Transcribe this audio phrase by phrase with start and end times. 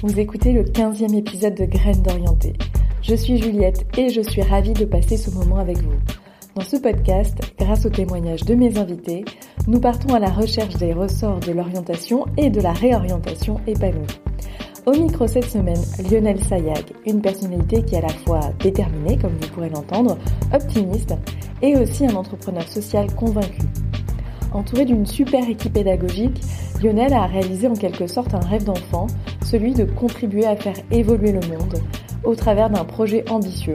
[0.00, 2.52] Vous écoutez le 15e épisode de Graines d'Orienté.
[3.02, 5.96] Je suis Juliette et je suis ravie de passer ce moment avec vous.
[6.54, 9.24] Dans ce podcast, grâce aux témoignages de mes invités,
[9.66, 14.06] nous partons à la recherche des ressorts de l'orientation et de la réorientation épanouie.
[14.86, 19.32] Au micro cette semaine, Lionel Sayag, une personnalité qui est à la fois déterminée, comme
[19.32, 20.16] vous pourrez l'entendre,
[20.54, 21.14] optimiste
[21.60, 23.62] et aussi un entrepreneur social convaincu.
[24.52, 26.40] Entouré d'une super équipe pédagogique,
[26.82, 29.06] Lionel a réalisé en quelque sorte un rêve d'enfant,
[29.44, 31.80] celui de contribuer à faire évoluer le monde
[32.24, 33.74] au travers d'un projet ambitieux,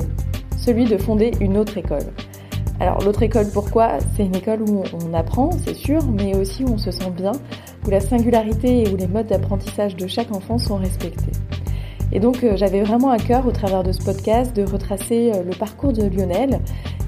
[0.58, 2.06] celui de fonder une autre école.
[2.80, 4.00] Alors l'autre école, pourquoi?
[4.16, 7.34] C'est une école où on apprend, c'est sûr, mais aussi où on se sent bien,
[7.86, 11.32] où la singularité et où les modes d'apprentissage de chaque enfant sont respectés.
[12.12, 15.44] Et donc euh, j'avais vraiment à cœur au travers de ce podcast de retracer euh,
[15.44, 16.60] le parcours de Lionel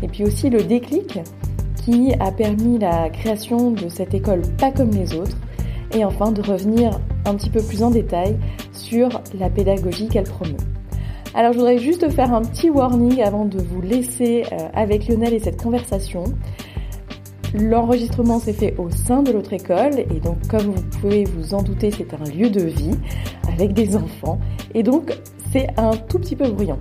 [0.01, 1.19] et puis aussi le déclic
[1.85, 5.37] qui a permis la création de cette école pas comme les autres,
[5.93, 8.37] et enfin de revenir un petit peu plus en détail
[8.71, 10.57] sur la pédagogie qu'elle promeut.
[11.35, 15.33] Alors je voudrais juste faire un petit warning avant de vous laisser euh, avec Lionel
[15.33, 16.23] et cette conversation.
[17.53, 21.61] L'enregistrement s'est fait au sein de l'autre école et donc comme vous pouvez vous en
[21.61, 22.95] douter c'est un lieu de vie
[23.47, 24.39] avec des enfants
[24.73, 25.13] et donc
[25.51, 26.79] c'est un tout petit peu bruyant.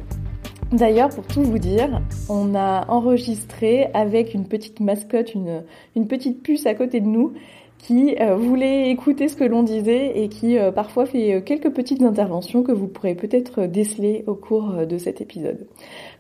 [0.75, 5.63] D'ailleurs, pour tout vous dire, on a enregistré avec une petite mascotte, une,
[5.95, 7.33] une petite puce à côté de nous
[7.79, 11.71] qui euh, voulait écouter ce que l'on disait et qui euh, parfois fait euh, quelques
[11.71, 15.69] petites interventions que vous pourrez peut-être déceler au cours de cet épisode.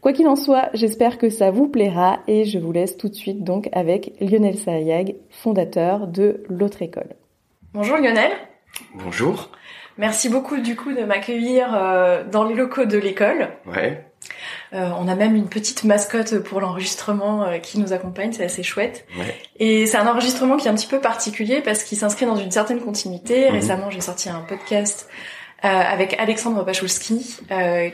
[0.01, 3.15] Quoi qu'il en soit, j'espère que ça vous plaira et je vous laisse tout de
[3.15, 7.17] suite donc avec Lionel Sayag, fondateur de l'autre école.
[7.73, 8.31] Bonjour Lionel.
[8.95, 9.51] Bonjour.
[9.99, 13.49] Merci beaucoup du coup de m'accueillir dans les locaux de l'école.
[13.67, 14.05] Ouais.
[14.73, 18.63] Euh, on a même une petite mascotte pour l'enregistrement euh, qui nous accompagne, c'est assez
[18.63, 19.07] chouette.
[19.59, 22.51] Et c'est un enregistrement qui est un petit peu particulier parce qu'il s'inscrit dans une
[22.51, 23.47] certaine continuité.
[23.47, 23.55] Mhm.
[23.55, 25.09] Récemment, j'ai sorti un podcast
[25.65, 27.39] euh, avec Alexandre Pachulski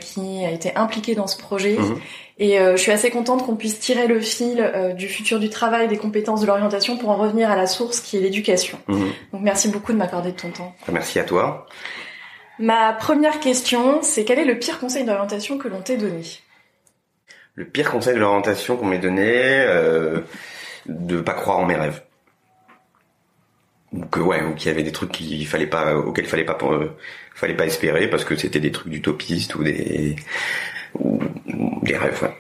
[0.01, 1.77] qui a été impliqué dans ce projet.
[1.77, 2.01] Mhm.
[2.39, 5.99] Et je suis assez contente qu'on puisse tirer le fil du futur du travail, des
[5.99, 8.79] compétences de l'orientation pour en revenir à la source qui est l'éducation.
[8.89, 9.13] Mhm.
[9.35, 10.75] Donc merci beaucoup de m'accorder de ton temps.
[10.91, 11.67] Merci à toi.
[12.61, 16.23] Ma première question, c'est quel est le pire conseil d'orientation que l'on t'ait donné?
[17.55, 20.21] Le pire conseil d'orientation qu'on m'ait donné, euh,
[20.85, 22.03] de pas croire en mes rêves.
[23.93, 26.45] Ou que ouais, ou qu'il y avait des trucs qu'il fallait pas, auxquels il fallait
[26.45, 26.91] pas, euh,
[27.35, 30.17] fallait pas espérer parce que c'était des trucs d'utopistes ou des,
[30.99, 31.19] ou,
[31.83, 32.23] des rêves.
[32.23, 32.37] Ouais.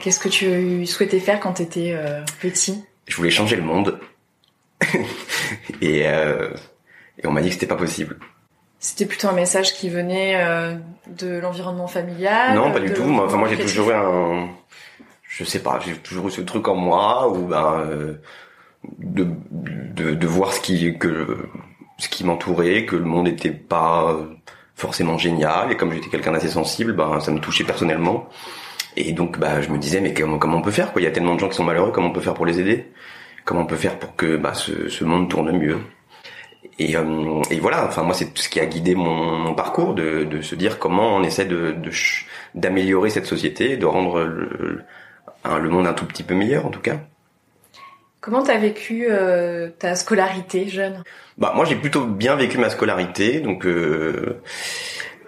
[0.00, 2.82] Qu'est-ce que tu souhaitais faire quand tu étais euh, petit?
[3.06, 4.00] Je voulais changer le monde.
[5.82, 6.48] et, euh,
[7.22, 8.18] et on m'a dit que c'était pas possible.
[8.86, 10.74] C'était plutôt un message qui venait euh,
[11.06, 12.54] de l'environnement familial.
[12.54, 13.04] Non, pas du tout.
[13.04, 14.50] Moi, enfin, moi, j'ai toujours eu un,
[15.26, 18.20] je sais pas, j'ai toujours eu ce truc en moi où ben euh,
[18.98, 21.48] de, de, de voir ce qui que
[21.96, 24.18] ce qui m'entourait, que le monde n'était pas
[24.74, 28.28] forcément génial et comme j'étais quelqu'un d'assez sensible, ben ça me touchait personnellement.
[28.98, 31.00] Et donc bah je me disais mais comment comment on peut faire quoi?
[31.00, 32.60] Il y a tellement de gens qui sont malheureux, comment on peut faire pour les
[32.60, 32.92] aider?
[33.46, 35.78] Comment on peut faire pour que bah ce, ce monde tourne mieux?
[36.78, 39.94] Et, euh, et, voilà, enfin moi c'est tout ce qui a guidé mon, mon parcours,
[39.94, 41.76] de, de, se dire comment on essaie de
[42.54, 44.82] d'améliorer cette société, de rendre le,
[45.44, 46.98] le, monde un tout petit peu meilleur en tout cas.
[48.20, 51.02] Comment t'as vécu euh, ta scolarité jeune?
[51.36, 54.40] Bah moi j'ai plutôt bien vécu ma scolarité, donc euh,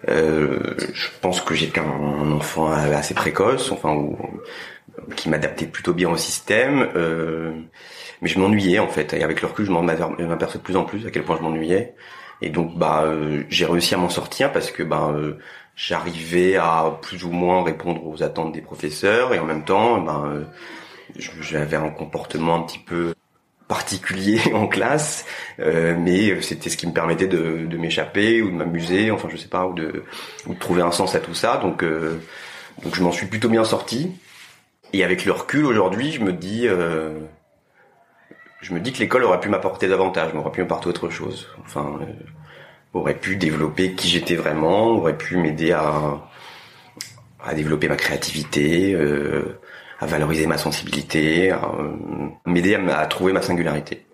[0.08, 4.16] euh, je pense que j'étais un enfant assez précoce, enfin ou,
[5.16, 6.88] qui m'adaptait plutôt bien au système.
[6.96, 7.52] Euh,
[8.22, 9.12] mais je m'ennuyais en fait.
[9.14, 11.94] Et avec le recul, je m'aperçois de plus en plus à quel point je m'ennuyais.
[12.42, 15.38] Et donc, bah, euh, j'ai réussi à m'en sortir parce que, bah, euh,
[15.74, 20.24] j'arrivais à plus ou moins répondre aux attentes des professeurs et en même temps, bah,
[21.18, 23.14] j'avais un comportement un petit peu
[23.68, 25.26] particulier en classe,
[25.58, 29.48] mais c'était ce qui me permettait de, de m'échapper ou de m'amuser, enfin je sais
[29.48, 30.04] pas, ou de,
[30.46, 31.58] ou de trouver un sens à tout ça.
[31.58, 34.12] Donc, donc je m'en suis plutôt bien sorti.
[34.92, 36.68] Et avec le recul aujourd'hui, je me dis,
[38.66, 41.48] je me dis que l'école aurait pu m'apporter davantage, m'aurait pu m'apporter autre chose.
[41.64, 42.04] Enfin, euh,
[42.94, 46.20] aurait pu développer qui j'étais vraiment, aurait pu m'aider à,
[47.44, 49.58] à développer ma créativité, euh,
[50.00, 51.92] à valoriser ma sensibilité, à euh,
[52.44, 54.04] m'aider à, trouver ma singularité.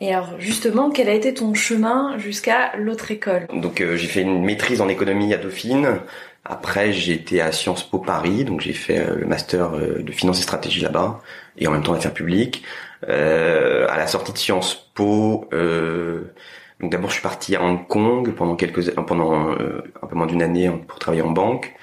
[0.00, 3.48] Et alors justement, quel a été ton chemin jusqu'à l'autre école?
[3.54, 6.00] Donc j'ai fait une maîtrise en économie à Dauphine.
[6.44, 10.80] Après été à Sciences Po Paris, donc j'ai fait le master de finance et stratégie
[10.80, 11.20] là-bas
[11.56, 12.64] et en même temps affaires publiques.
[13.08, 16.32] Euh, à la sortie de Sciences Po, euh,
[16.80, 20.26] donc d'abord je suis parti à Hong Kong pendant quelques pendant euh, un peu moins
[20.26, 21.74] d'une année pour travailler en banque.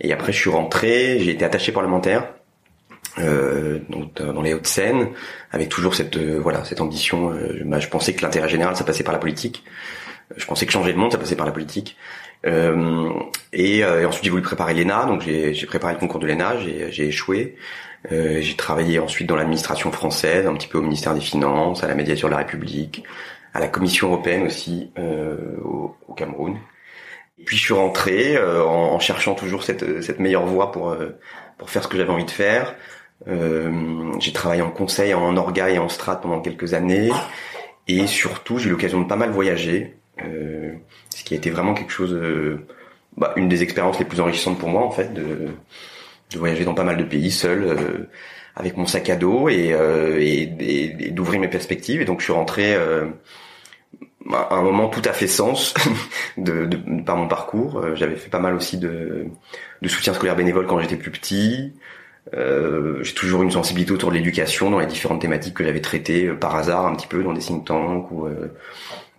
[0.00, 2.28] Et après je suis rentré, j'ai été attaché parlementaire.
[3.18, 5.08] Euh, donc dans les Hauts-de-Seine,
[5.50, 7.34] avec toujours cette voilà cette ambition.
[7.64, 9.64] Bah, je pensais que l'intérêt général ça passait par la politique.
[10.36, 11.96] Je pensais que changer le monde, ça passait par la politique.
[12.46, 13.10] Euh,
[13.52, 17.06] et, et, ensuite j'ai voulu préparer l'ENA, donc j'ai préparé le concours de l'ENA, j'ai
[17.06, 17.56] échoué.
[18.12, 21.88] Euh, j'ai travaillé ensuite dans l'administration française, un petit peu au ministère des Finances, à
[21.88, 23.02] la médiature de la République,
[23.54, 26.56] à la Commission européenne aussi euh, au, au, Cameroun.
[27.38, 30.96] Et puis je suis rentré euh, en, en, cherchant toujours cette, cette meilleure voie pour
[31.56, 32.76] pour faire ce que j'avais envie de faire.
[33.26, 37.10] j'ai travaillé en conseil, en orga et en strat pendant quelques années,
[37.88, 41.90] et surtout j'ai eu l'occasion de pas mal voyager, ce qui a été vraiment quelque
[41.90, 42.16] chose,
[43.18, 45.48] bah, une des expériences les plus enrichissantes pour moi en fait de
[46.30, 48.08] de voyager dans pas mal de pays seul euh,
[48.56, 52.02] avec mon sac à dos et, euh, et, et, d'ouvrir mes perspectives.
[52.02, 53.06] Et donc je suis rentré euh,
[54.30, 55.74] à un moment tout à fait sens
[56.36, 57.82] de, de, par mon parcours.
[57.94, 59.26] J'avais fait pas mal aussi de,
[59.80, 61.72] de soutien scolaire bénévole quand j'étais plus petit.
[62.34, 66.28] Euh, j'ai toujours une sensibilité autour de l'éducation dans les différentes thématiques que j'avais traitées
[66.32, 68.28] par hasard un petit peu dans des think tanks ou,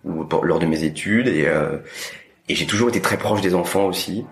[0.04, 1.48] ou lors de mes études et,
[2.50, 4.26] et j'ai toujours été très proche des enfants aussi.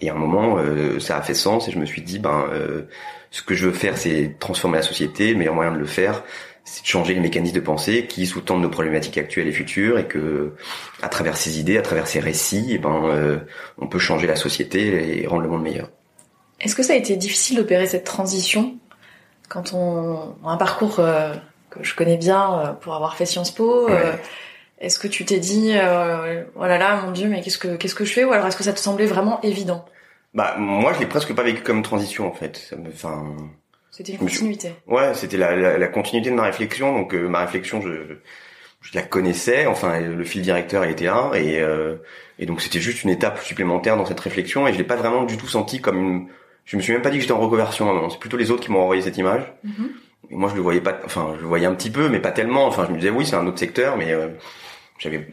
[0.00, 2.46] Et à un moment, euh, ça a fait sens et je me suis dit, ben,
[2.52, 2.82] euh,
[3.30, 5.30] ce que je veux faire, c'est transformer la société.
[5.30, 6.24] Le meilleur moyen de le faire,
[6.64, 10.06] c'est de changer les mécanismes de pensée qui sous-tendent nos problématiques actuelles et futures, et
[10.06, 10.54] que,
[11.00, 13.38] à travers ces idées, à travers ces récits, eh ben, euh,
[13.78, 15.90] on peut changer la société et rendre le monde meilleur.
[16.60, 18.74] Est-ce que ça a été difficile d'opérer cette transition
[19.48, 23.88] quand on a un parcours que je connais bien pour avoir fait Sciences Po
[24.84, 27.94] Est-ce que tu t'es dit, euh, oh là là, mon Dieu, mais qu'est-ce que qu'est-ce
[27.94, 28.24] que je fais?
[28.24, 29.84] Ou alors est-ce que ça te semblait vraiment évident?
[30.34, 32.74] Bah moi je l'ai presque pas vécu comme transition en fait.
[32.88, 33.34] Enfin.
[33.90, 34.74] C'était une continuité.
[34.88, 36.92] Ouais, c'était la, la, la, continuité de ma réflexion.
[36.92, 38.16] Donc euh, ma réflexion, je,
[38.80, 39.66] je la connaissais.
[39.66, 41.96] Enfin, le fil directeur était là, et euh,
[42.38, 44.66] et donc c'était juste une étape supplémentaire dans cette réflexion.
[44.66, 46.26] Et je l'ai pas vraiment du tout senti comme une.
[46.64, 48.10] Je me suis même pas dit que j'étais en reconversion.
[48.10, 49.44] C'est plutôt les autres qui m'ont envoyé cette image.
[49.64, 50.30] Mm-hmm.
[50.30, 50.98] Et moi je le voyais pas.
[51.04, 52.66] Enfin, je le voyais un petit peu, mais pas tellement.
[52.66, 54.28] Enfin, je me disais oui, c'est un autre secteur, mais euh,
[54.98, 55.28] j'avais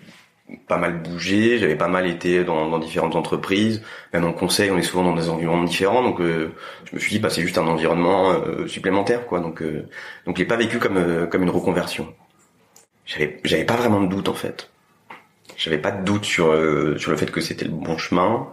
[0.68, 3.82] pas mal bougé, j'avais pas mal été dans, dans, différentes entreprises,
[4.14, 6.54] même en conseil, on est souvent dans des environnements différents, donc euh,
[6.86, 9.88] je me suis dit bah c'est juste un environnement euh, supplémentaire quoi, donc euh,
[10.26, 12.14] donc je l'ai pas vécu comme euh, comme une reconversion.
[13.06, 14.70] J'avais j'avais pas vraiment de doute en fait,
[15.58, 16.48] j'avais pas de doute sur
[16.98, 18.48] sur le fait que c'était le bon chemin,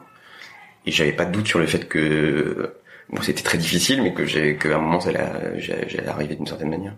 [0.86, 2.74] et j'avais pas de doute sur le fait que
[3.10, 6.46] bon c'était très difficile, mais que j'ai qu'à un moment ça allait, j'allais arriver d'une
[6.46, 6.94] certaine manière.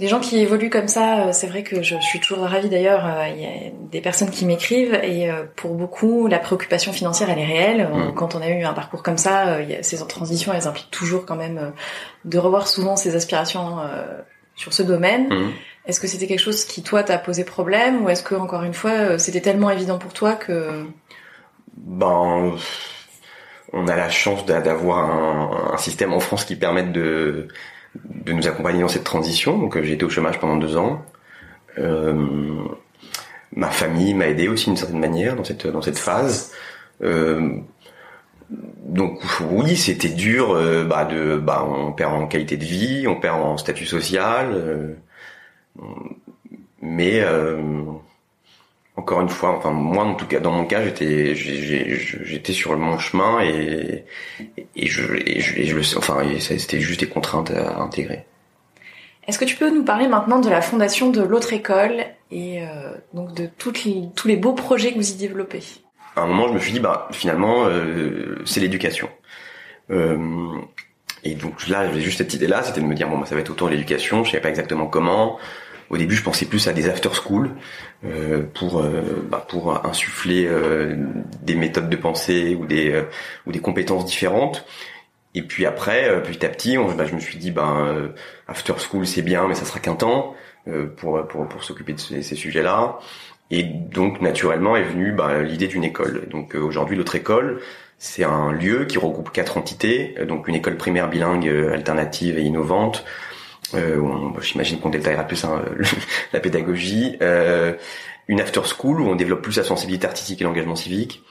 [0.00, 3.04] Des gens qui évoluent comme ça, euh, c'est vrai que je suis toujours ravie d'ailleurs.
[3.04, 7.28] Euh, il y a des personnes qui m'écrivent et euh, pour beaucoup, la préoccupation financière,
[7.28, 7.86] elle est réelle.
[7.92, 8.14] Mm.
[8.14, 11.72] Quand on a eu un parcours comme ça, ces transitions, elles impliquent toujours quand même
[12.24, 13.76] de revoir souvent ses aspirations
[14.56, 15.28] sur ce domaine.
[15.28, 15.50] Mm.
[15.84, 18.74] Est-ce que c'était quelque chose qui toi t'a posé problème ou est-ce que encore une
[18.74, 20.86] fois, c'était tellement évident pour toi que
[21.76, 22.56] ben
[23.74, 27.48] on a la chance d'avoir un, un, système en France qui permette de
[27.94, 29.58] de nous accompagner dans cette transition.
[29.58, 31.04] Donc euh, j'ai été au chômage pendant deux ans.
[31.78, 32.64] Euh,
[33.52, 36.52] ma famille m'a aidé aussi d'une certaine manière dans cette dans cette phase.
[37.02, 37.56] Euh,
[38.48, 39.20] donc
[39.50, 40.54] oui, c'était dur.
[40.88, 44.96] Bah, de, bah, on perd en qualité de vie, on perd en statut social,
[46.82, 47.24] mais
[49.00, 52.98] encore une fois, enfin moi en tout cas dans mon cas j'étais j'étais sur mon
[52.98, 54.04] chemin et
[54.76, 58.26] et je et je, le enfin c'était juste des contraintes à intégrer.
[59.26, 62.92] Est-ce que tu peux nous parler maintenant de la fondation de l'autre école et euh,
[63.14, 65.62] donc de toutes tous les beaux projets que vous y développez?
[66.16, 69.08] À un moment, je me suis dit bah finalement euh, c'est l'éducation.
[69.90, 70.18] Euh,
[71.24, 73.40] et donc là, j'avais juste cette idée-là, c'était de me dire bon bah ça va
[73.40, 74.24] être autour de l'éducation.
[74.24, 75.38] Je savais pas exactement comment.
[75.90, 77.50] Au début, je pensais plus à des after school
[78.04, 80.94] euh, pour euh, bah, pour insuffler euh,
[81.42, 83.02] des méthodes de pensée ou des euh,
[83.44, 84.64] ou des compétences différentes.
[85.34, 88.12] Et puis après, petit à petit, on, bah, je me suis dit, ben
[88.48, 90.34] after school c'est bien, mais ça sera qu'un temps
[90.96, 92.98] pour pour pour s'occuper de ces, ces sujets-là.
[93.52, 96.28] Et donc naturellement est venue bah, l'idée d'une école.
[96.30, 97.60] Donc aujourd'hui, notre école,
[97.98, 103.04] c'est un lieu qui regroupe quatre entités, donc une école primaire bilingue alternative et innovante,
[103.74, 105.62] euh, j'imagine qu'on détaillera plus hein,
[106.32, 107.74] la pédagogie, euh,
[108.28, 111.22] une after school où on développe plus la sensibilité artistique et l'engagement civique,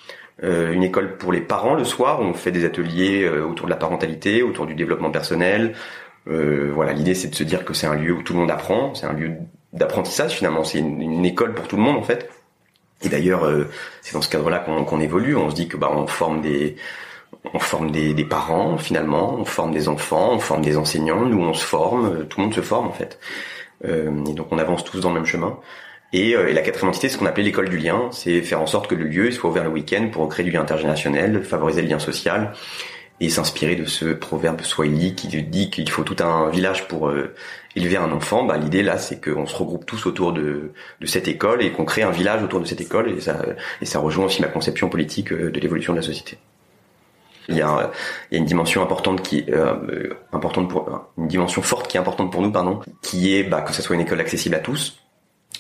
[0.44, 3.66] euh, une école pour les parents le soir où on fait des ateliers euh, autour
[3.66, 5.76] de la parentalité, autour du développement personnel.
[6.28, 8.52] Euh, voilà, l'idée c'est de se dire que c'est un lieu où tout le monde
[8.52, 9.34] apprend, c'est un lieu
[9.74, 12.30] d'apprentissage finalement, c'est une, école pour tout le monde en fait.
[13.02, 13.50] Et d'ailleurs,
[14.02, 15.34] c'est dans ce cadre-là qu'on évolue.
[15.34, 16.76] On se dit que bah on forme des
[17.54, 21.42] on forme des, des, parents finalement, on forme des enfants, on forme des enseignants, nous
[21.42, 23.20] on se forme, euh, tout le monde se forme en fait.
[23.86, 25.58] Euh, et donc on avance tous dans le même chemin.
[26.12, 28.62] Et, euh, et la quatrième entité, c'est ce qu'on appelait l'école du lien, c'est faire
[28.62, 31.82] en sorte que le lieu soit ouvert le week-end pour créer du lien intergénérationnel, favoriser
[31.82, 32.54] le lien social
[33.20, 37.34] et s'inspirer de ce proverbe swahili qui dit qu'il faut tout un village pour euh,
[37.76, 38.46] élever un enfant.
[38.46, 41.86] Bah, l'idée là, c'est qu'on se regroupe tous autour de, de cette école et qu'on
[41.86, 43.42] crée un village autour de cette école et ça,
[43.82, 46.38] et ça rejoint aussi ma conception politique euh, de l'évolution de la société.
[47.50, 47.92] Il y, a,
[48.32, 52.00] il y a une dimension importante qui euh, importante pour une dimension forte qui est
[52.00, 55.00] importante pour nous pardon qui est bah, que ce soit une école accessible à tous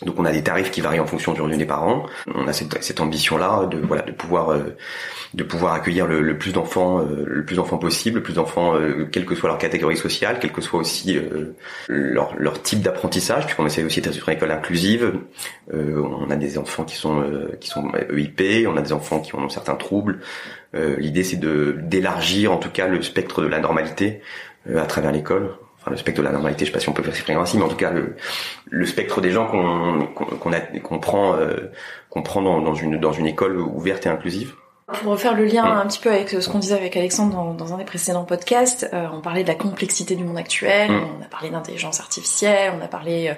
[0.05, 2.05] donc on a des tarifs qui varient en fonction du revenu des parents.
[2.33, 4.77] On a cette, cette ambition-là de voilà de pouvoir euh,
[5.33, 8.75] de pouvoir accueillir le, le plus d'enfants euh, le plus d'enfants possible, le plus d'enfants
[8.75, 11.19] euh, quelle que soit leur catégorie sociale, quel que soit aussi
[11.87, 15.19] leur, leur type d'apprentissage, puisqu'on essaie aussi d'être une école inclusive.
[15.73, 17.23] on a des enfants qui sont
[17.59, 20.19] qui sont EIP, on a des enfants qui ont certains troubles.
[20.73, 24.21] L'idée c'est de d'élargir en tout cas le spectre de la normalité
[24.75, 27.03] à travers l'école enfin le spectre de la normalité, je sais pas si on peut
[27.03, 28.15] s'exprimer ainsi, mais en tout cas le,
[28.69, 31.71] le spectre des gens qu'on qu'on qu'on prend euh,
[32.09, 34.53] qu'on prend dans, dans, une dans une école ouverte et inclusive.
[34.93, 37.73] Pour refaire le lien un petit peu avec ce qu'on disait avec Alexandre dans, dans
[37.73, 41.07] un des précédents podcasts, euh, on parlait de la complexité du monde actuel, mm.
[41.19, 43.33] on a parlé d'intelligence artificielle, on a parlé euh,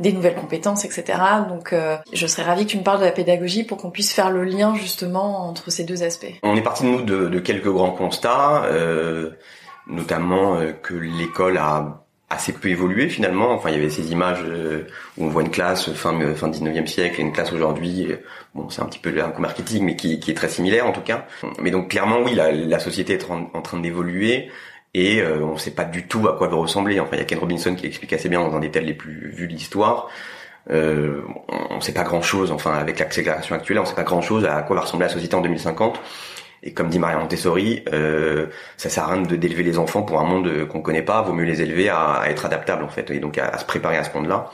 [0.00, 1.18] des nouvelles compétences, etc.
[1.48, 4.12] Donc, euh, je serais ravie que tu me parles de la pédagogie pour qu'on puisse
[4.12, 6.34] faire le lien justement entre ces deux aspects.
[6.42, 8.64] On est parti de nous de, de quelques grands constats
[9.88, 13.52] notamment que l'école a assez peu évolué finalement.
[13.52, 16.48] Enfin, il y avait ces images euh, où on voit une classe fin euh, fin
[16.48, 18.08] 19e siècle et une classe aujourd'hui.
[18.54, 20.92] Bon, c'est un petit peu un coup marketing, mais qui, qui, est très similaire en
[20.92, 21.26] tout cas.
[21.60, 24.50] Mais donc clairement, oui, la, la société est en, train d'évoluer
[24.94, 27.00] et on ne sait pas du tout à quoi veut ressembler.
[27.00, 28.94] Enfin, il y a Ken Robinson qui l'explique assez bien dans un des thèmes les
[28.94, 30.08] plus vus de l'histoire.
[30.70, 31.22] Euh,
[31.70, 32.50] on ne sait pas grand chose.
[32.50, 35.12] Enfin, avec l'accélération actuelle, on ne sait pas grand chose à quoi va ressembler la
[35.12, 36.00] société en 2050.
[36.62, 38.46] Et comme dit Maria Montessori, euh,
[38.76, 41.22] ça sert à rien d'élever les enfants pour un monde qu'on connaît pas.
[41.22, 44.04] Vaut mieux les élever à, être adaptables en fait, et donc à, se préparer à
[44.04, 44.50] ce monde-là.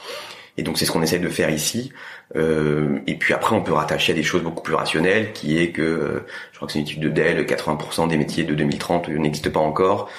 [0.58, 1.92] Et donc c'est ce qu'on essaie de faire ici.
[2.36, 5.70] Euh, et puis après, on peut rattacher à des choses beaucoup plus rationnelles, qui est
[5.70, 9.08] que, euh, je crois que c'est une étude de Dell, 80% des métiers de 2030
[9.08, 10.10] n'existent pas encore.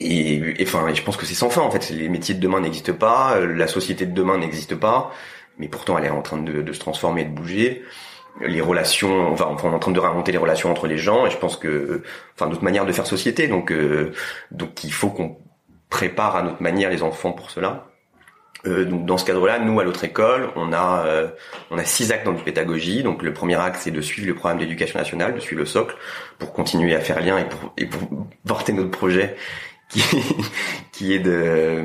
[0.00, 1.90] Et, enfin, je pense que c'est sans fin en fait.
[1.90, 5.12] Les métiers de demain n'existent pas, la société de demain n'existe pas,
[5.58, 7.84] mais pourtant elle est en train de se transformer et de bouger
[8.40, 11.30] les relations, enfin, on est en train de réinventer les relations entre les gens, et
[11.30, 12.02] je pense que,
[12.34, 14.12] enfin, notre manière de faire société, donc, euh,
[14.50, 15.38] donc il faut qu'on
[15.88, 17.86] prépare à notre manière les enfants pour cela.
[18.66, 21.28] Euh, donc dans ce cadre-là, nous à l'autre école, on a euh,
[21.70, 23.02] on a six actes dans notre pédagogie.
[23.02, 25.94] Donc le premier acte, c'est de suivre le programme d'éducation nationale, de suivre le socle,
[26.38, 28.08] pour continuer à faire lien et pour et pour
[28.46, 29.36] porter notre projet
[29.90, 30.02] qui
[30.92, 31.84] qui est de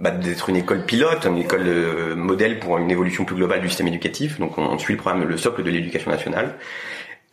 [0.00, 3.68] bah, d'être une école pilote, une école euh, modèle pour une évolution plus globale du
[3.68, 4.38] système éducatif.
[4.38, 6.56] Donc on, suit le programme, le socle de l'éducation nationale.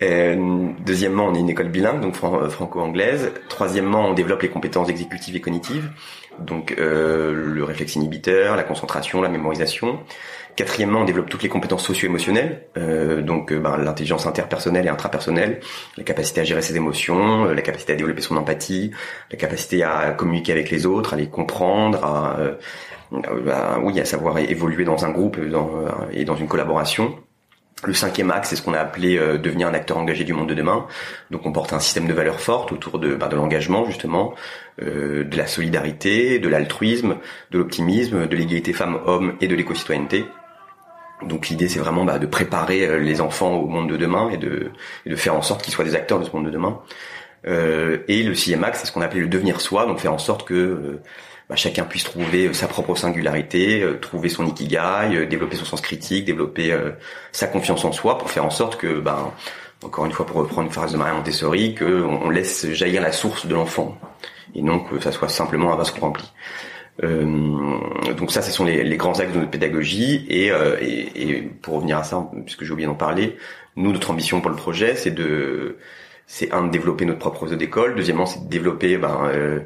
[0.03, 3.31] Euh, deuxièmement, on est une école bilingue, donc euh, franco-anglaise.
[3.49, 5.89] Troisièmement, on développe les compétences exécutives et cognitives,
[6.39, 9.99] donc euh, le réflexe inhibiteur, la concentration, la mémorisation.
[10.57, 15.59] Quatrièmement, on développe toutes les compétences socio-émotionnelles, euh, donc euh, ben, l'intelligence interpersonnelle et intrapersonnelle,
[15.97, 18.89] la capacité à gérer ses émotions, euh, la capacité à développer son empathie,
[19.29, 24.83] la capacité à communiquer avec les autres, à les comprendre, à, oui, à savoir évoluer
[24.83, 25.37] dans un groupe
[26.11, 27.19] et dans une collaboration.
[27.83, 30.55] Le cinquième axe, c'est ce qu'on a appelé devenir un acteur engagé du monde de
[30.55, 30.87] demain.
[31.29, 34.33] Donc on porte un système de valeurs fortes autour de, ben, de l'engagement justement,
[34.81, 37.17] de la solidarité, de l'altruisme,
[37.51, 40.25] de l'optimisme, de l'égalité femmes-hommes et de l'éco-citoyenneté.
[41.23, 44.37] Donc l'idée c'est vraiment bah, de préparer euh, les enfants au monde de demain et
[44.37, 44.71] de,
[45.15, 46.79] faire en sorte qu'ils soient des acteurs de ce monde de demain.
[47.47, 48.33] Euh, et le
[48.63, 51.01] axe, c'est ce qu'on appelle le devenir soi, donc faire en sorte que euh,
[51.49, 56.77] bah, chacun puisse trouver sa propre singularité, trouver son ikigai, développer son sens critique, développer
[57.31, 59.33] sa confiance en soi pour faire en sorte que, bah,
[59.81, 63.13] encore une fois pour reprendre une phrase de Maria Montessori, que on laisse jaillir la
[63.13, 63.97] source de l'enfant
[64.55, 66.31] et non que ça soit simplement un vase qu'on remplit.
[67.03, 70.25] Euh, donc ça, ce sont les, les, grands axes de notre pédagogie.
[70.29, 73.37] Et, euh, et, et, pour revenir à ça, puisque j'ai oublié d'en parler,
[73.75, 75.77] nous, notre ambition pour le projet, c'est de,
[76.25, 77.95] c'est un de développer notre propre réseau d'école.
[77.95, 79.59] Deuxièmement, c'est de développer ben, euh,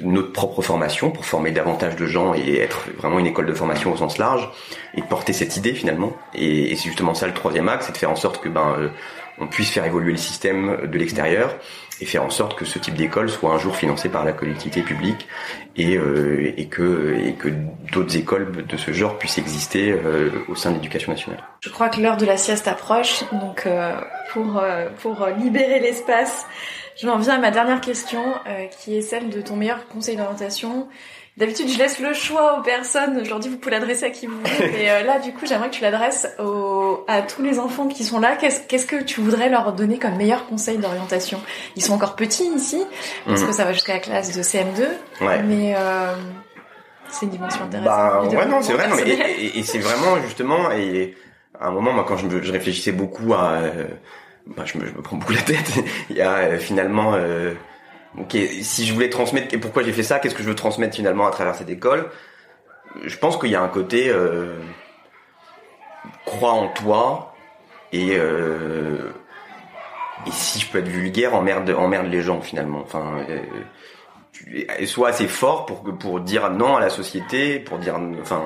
[0.00, 3.92] notre propre formation pour former davantage de gens et être vraiment une école de formation
[3.92, 4.48] au sens large
[4.94, 6.16] et porter cette idée finalement.
[6.34, 8.74] Et, et c'est justement ça le troisième axe, c'est de faire en sorte que ben
[8.78, 8.88] euh,
[9.40, 11.54] on puisse faire évoluer le système de l'extérieur
[12.00, 14.82] et faire en sorte que ce type d'école soit un jour financé par la collectivité
[14.82, 15.26] publique
[15.76, 17.16] et, euh, et que,
[17.92, 21.42] d'autres écoles de ce genre puissent exister euh, au sein de l'éducation nationale.
[21.60, 24.00] Je crois que l'heure de la sieste approche, donc euh,
[24.32, 24.62] pour,
[25.00, 26.46] pour libérer l'espace,
[27.00, 28.22] je m'en viens à ma dernière question
[28.80, 30.88] qui est celle de ton meilleur conseil d'orientation
[31.38, 33.16] D'habitude, je laisse le choix aux personnes.
[33.16, 34.70] Aujourd'hui, vous pouvez l'adresser à qui vous voulez.
[34.72, 36.26] Mais euh, là, du coup, j'aimerais que tu l'adresses
[37.06, 38.36] à tous les enfants qui sont là.
[38.36, 41.40] Qu'est-ce que tu voudrais leur donner comme meilleur conseil d'orientation?
[41.76, 42.84] Ils sont encore petits ici,
[43.24, 43.52] parce que mhm.
[43.52, 44.88] ça va jusqu'à la classe de CM2.
[45.20, 45.42] Ouais.
[45.44, 46.12] Mais euh,
[47.08, 47.94] c'est une dimension intéressante.
[47.94, 48.88] Bah, ouais, non, c'est vrai.
[48.88, 50.72] Non, mais, et, et, c'est vraiment justement.
[50.72, 51.14] Et
[51.60, 53.84] à un moment, moi, quand je, je réfléchissais beaucoup à euh,
[54.56, 55.72] bah, je, me, je me prends beaucoup la tête.
[56.10, 57.54] Il y a euh, finalement, euh,
[58.16, 60.96] ok, si je voulais transmettre, et pourquoi j'ai fait ça, qu'est-ce que je veux transmettre
[60.96, 62.10] finalement à travers cette école?
[63.04, 64.58] Je pense qu'il y a un côté euh,
[66.24, 67.34] crois en toi
[67.92, 69.12] et euh,
[70.26, 72.80] et si je peux être vulgaire, emmerde emmerde les gens finalement.
[72.80, 78.42] Enfin, euh, sois assez fort pour pour dire non à la société, pour dire enfin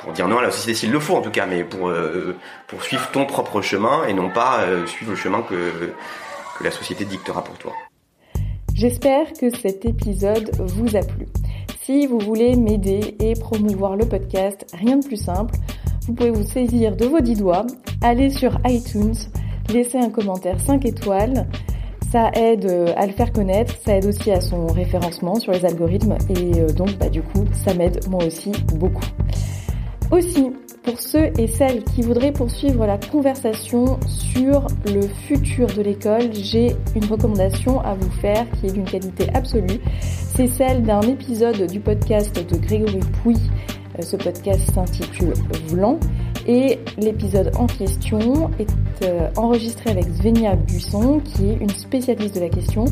[0.00, 2.36] pour dire non à la société s'il le faut en tout cas, mais pour euh,
[2.66, 5.92] pour suivre ton propre chemin et non pas euh, suivre le chemin que
[6.58, 7.72] que la société dictera pour toi.
[8.78, 11.26] J'espère que cet épisode vous a plu.
[11.82, 15.56] Si vous voulez m'aider et promouvoir le podcast, rien de plus simple,
[16.06, 17.66] vous pouvez vous saisir de vos dix doigts,
[18.02, 19.16] aller sur iTunes,
[19.74, 21.48] laisser un commentaire 5 étoiles.
[22.12, 25.64] Ça aide euh, à le faire connaître, ça aide aussi à son référencement sur les
[25.64, 29.06] algorithmes et euh, donc bah, du coup ça m'aide moi aussi beaucoup.
[30.12, 36.32] Aussi, pour ceux et celles qui voudraient poursuivre la conversation sur le futur de l'école,
[36.32, 39.80] j'ai une recommandation à vous faire qui est d'une qualité absolue.
[40.00, 43.36] C'est celle d'un épisode du podcast de Grégory Pouy.
[43.98, 45.34] Euh, ce podcast s'intitule
[45.68, 45.98] Vlan
[46.46, 48.70] et l'épisode en question est
[49.02, 52.86] euh, enregistré avec Svenia Buisson qui est une spécialiste de la question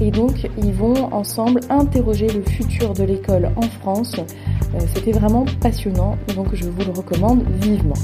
[0.00, 4.16] et donc ils vont ensemble interroger le futur de l'école en France.
[4.74, 7.94] Euh, c'était vraiment passionnant donc je vous le recommande vivement.